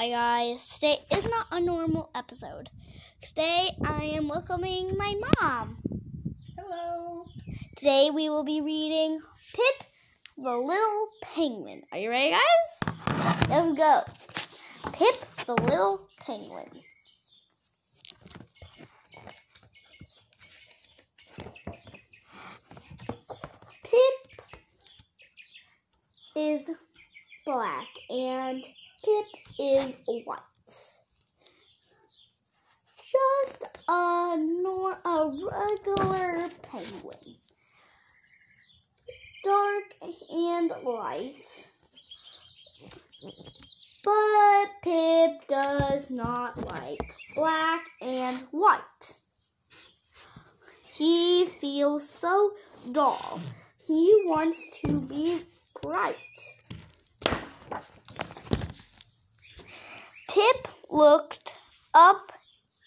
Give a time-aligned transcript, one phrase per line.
[0.00, 2.70] Hi guys, today is not a normal episode.
[3.20, 5.76] Today I am welcoming my mom.
[6.56, 7.26] Hello.
[7.76, 9.20] Today we will be reading
[9.52, 9.86] Pip
[10.38, 11.82] the Little Penguin.
[11.92, 12.94] Are you ready, guys?
[13.50, 14.00] Let's go.
[14.94, 16.70] Pip the Little Penguin.
[23.84, 24.14] Pip
[26.36, 26.70] is
[27.44, 28.64] black and
[29.02, 29.24] Pip
[29.58, 30.38] is white.
[33.10, 37.36] Just a nor a regular penguin.
[39.42, 39.94] Dark
[40.30, 41.70] and light.
[44.04, 49.14] But Pip does not like black and white.
[50.92, 52.52] He feels so
[52.92, 53.40] dull.
[53.86, 55.42] He wants to be
[55.80, 56.16] bright.
[60.32, 61.56] Pip looked
[61.92, 62.30] up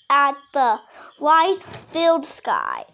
[0.10, 0.80] at the
[1.20, 2.86] light filled sky.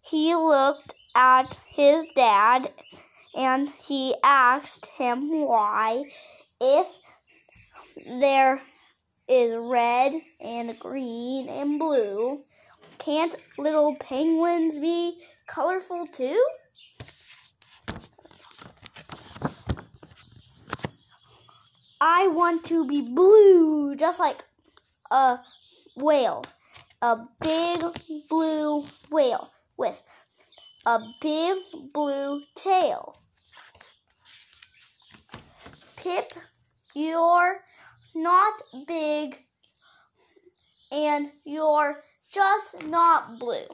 [0.00, 2.72] He looked at his dad
[3.36, 6.04] and he asked him why,
[6.58, 6.86] if
[8.06, 8.62] there
[9.28, 12.44] is red and green and blue,
[12.96, 16.42] can't little penguins be colorful too?
[22.00, 24.44] I want to be blue, just like
[25.10, 25.40] a
[25.96, 26.44] whale.
[27.02, 27.84] A big
[28.28, 30.02] blue whale with
[30.86, 31.58] a big
[31.92, 33.16] blue tail.
[36.02, 36.32] Pip,
[36.94, 37.60] you're
[38.14, 39.38] not big
[40.90, 43.66] and you're just not blue.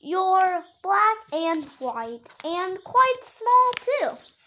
[0.00, 4.39] You're black and white and quite small too.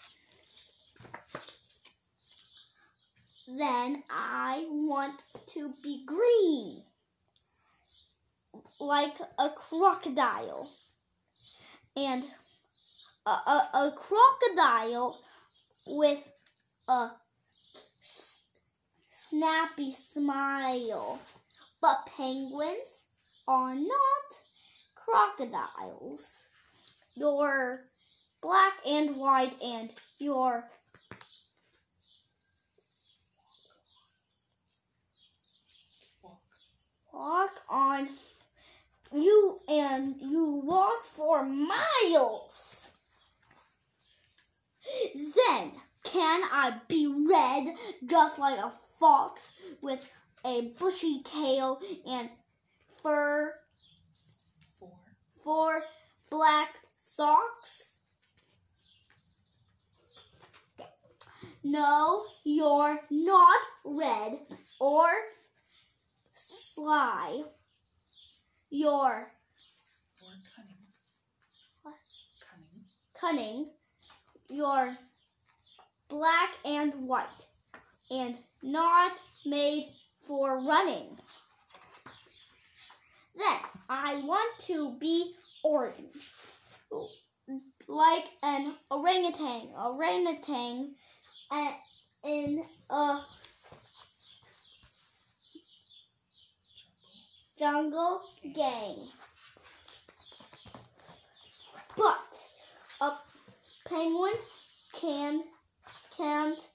[3.46, 6.82] Then I want to be green,
[8.80, 10.70] like a crocodile.
[11.96, 12.26] And
[13.26, 15.20] a, a, a crocodile
[15.86, 16.32] with
[16.88, 17.10] a
[18.00, 18.40] s-
[19.10, 21.20] snappy smile.
[21.82, 23.04] But penguins
[23.46, 24.40] are not
[24.94, 26.46] crocodiles.
[27.14, 27.84] You're
[28.40, 30.64] black and white, and you're
[37.12, 38.08] walk on
[39.12, 42.90] you and you walk for miles.
[45.14, 45.72] Then
[46.64, 47.74] can I be red
[48.06, 49.52] just like a fox
[49.82, 50.08] with
[50.46, 52.28] a bushy tail and
[53.02, 53.54] fur
[54.78, 54.90] Four.
[55.42, 55.82] for
[56.30, 57.98] black socks?
[61.62, 64.38] No, you're not red
[64.80, 65.08] or
[66.34, 67.42] sly.
[68.70, 69.32] You're
[70.20, 70.76] Four cunning.
[71.82, 71.94] What?
[73.18, 73.46] Cunning.
[73.64, 73.70] cunning.
[74.50, 74.98] You're
[76.14, 77.46] black and white
[78.08, 79.88] and not made
[80.22, 81.18] for running.
[83.36, 83.58] Then
[83.88, 86.30] I want to be orange,
[87.88, 89.70] like an orangutan.
[89.76, 90.94] Orangutan
[92.24, 93.20] in a
[97.58, 98.22] jungle
[98.54, 99.08] gang.
[101.96, 102.50] But
[103.00, 103.12] a
[103.84, 104.34] penguin
[104.92, 105.42] can
[106.16, 106.68] can't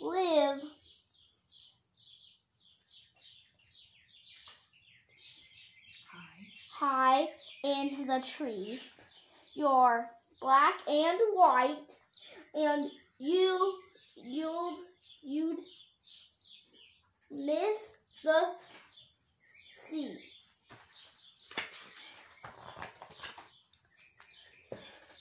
[0.00, 0.60] live
[6.74, 7.24] High.
[7.24, 7.28] high
[7.64, 8.90] in the trees.
[9.54, 10.10] You're
[10.40, 11.98] black and white,
[12.54, 13.78] and you
[14.16, 14.78] you'd
[15.22, 15.64] you'd
[17.30, 18.54] miss the
[19.74, 20.18] sea.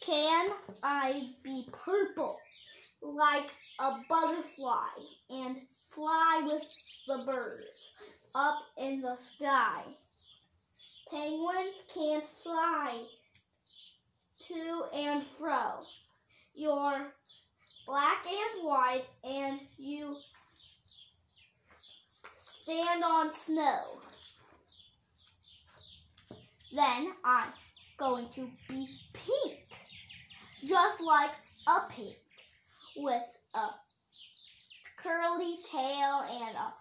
[0.02, 0.52] Can
[0.84, 2.40] I be purple
[3.06, 4.90] like a butterfly
[5.30, 6.68] and fly with
[7.08, 7.92] the birds
[8.34, 9.82] up in the sky?
[11.10, 13.04] Penguins can't fly
[14.48, 15.82] to and fro.
[16.54, 17.14] You're
[17.86, 20.18] black and white, and you
[22.36, 24.00] stand on snow.
[26.74, 27.50] Then I'm
[27.98, 29.60] going to be pink,
[30.66, 31.32] just like
[31.68, 32.16] a pig,
[32.98, 33.68] with a
[34.98, 36.74] curly tail and a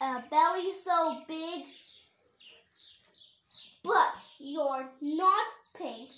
[0.00, 1.64] a belly so big,
[3.82, 5.44] but you're not
[5.76, 6.08] pink.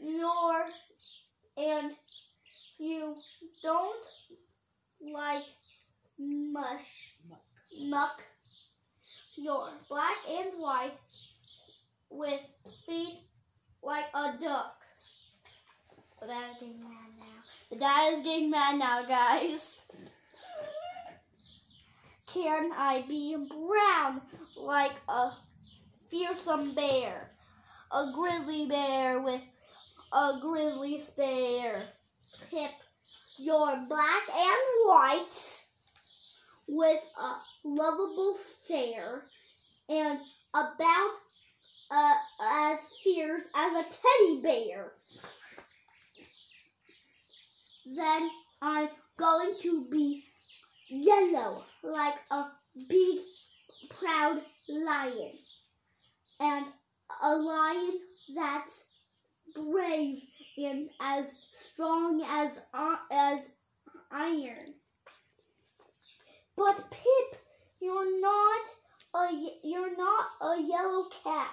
[0.00, 0.66] You're
[1.56, 1.92] and
[2.78, 3.14] you
[3.62, 4.04] don't
[5.00, 5.44] like
[6.18, 7.40] mush Muck.
[7.80, 8.22] muck.
[9.36, 10.98] You're black and white
[12.10, 12.40] with
[12.86, 13.20] feet
[13.82, 14.81] like a duck.
[16.22, 17.34] The dad is getting mad now.
[17.70, 19.86] The dad is getting mad now, guys.
[22.32, 24.22] Can I be brown
[24.56, 25.32] like a
[26.08, 27.28] fearsome bear?
[27.90, 29.40] A grizzly bear with
[30.12, 31.82] a grizzly stare.
[32.52, 32.70] Pip,
[33.38, 35.64] you're black and white
[36.68, 37.34] with a
[37.64, 39.24] lovable stare
[39.88, 40.20] and
[40.54, 41.14] about
[41.90, 44.92] uh, as fierce as a teddy bear.
[47.84, 48.30] Then
[48.60, 50.24] I'm going to be
[50.88, 52.46] yellow like a
[52.88, 53.20] big
[53.90, 55.32] proud lion
[56.40, 56.66] and
[57.22, 58.00] a lion
[58.34, 58.86] that's
[59.54, 60.22] brave
[60.56, 63.48] and as strong as uh, as
[64.10, 64.74] iron.
[66.56, 67.40] But Pip,
[67.80, 68.66] you're not
[69.14, 69.28] a
[69.62, 71.48] you're not a yellow cat.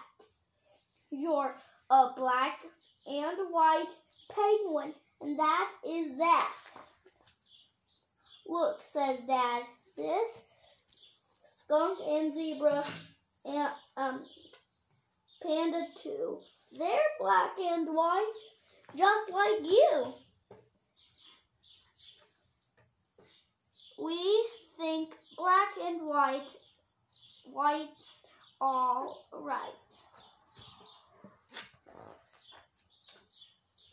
[1.12, 1.56] You're
[1.90, 2.60] a black
[3.08, 3.94] and white
[4.30, 6.54] penguin, and that is that.
[8.48, 9.63] Look, says Dad,
[9.95, 10.45] this
[11.44, 12.83] skunk and zebra
[13.45, 14.25] and um
[15.42, 16.39] panda too.
[16.77, 18.33] They're black and white,
[18.95, 20.13] just like you.
[24.01, 24.45] We
[24.80, 26.56] think black and white,
[27.44, 28.24] white's
[28.62, 29.74] all right.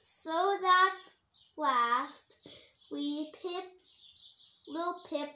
[0.00, 1.10] So that's
[1.56, 2.36] last.
[2.90, 3.64] We pip,
[4.68, 5.30] little Pip,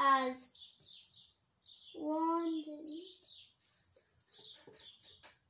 [0.00, 0.48] as
[1.94, 2.64] one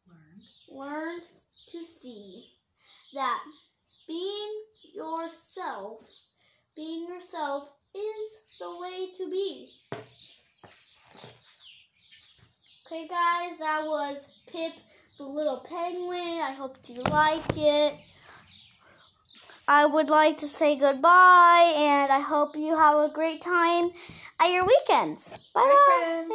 [0.08, 0.40] Learned.
[0.68, 1.26] learned
[1.70, 2.46] to see
[3.14, 3.42] that
[4.08, 4.62] being
[4.92, 6.00] yourself,
[6.74, 9.70] being yourself is the way to be.
[12.86, 14.72] Okay, guys, that was Pip
[15.16, 16.40] the Little Penguin.
[16.42, 17.94] I hope you like it.
[19.72, 23.92] I would like to say goodbye, and I hope you have a great time
[24.40, 25.30] at your weekends.
[25.54, 26.32] Bye, Bye, friends.